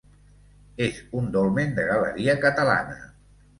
[0.85, 3.01] És un dolmen de galeria catalana.